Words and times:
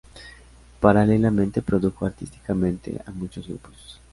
Paralelamente 0.79 1.61
produjo 1.61 2.07
artísticamente 2.07 2.99
a 3.05 3.11
muchos 3.11 3.47
grupos. 3.47 4.01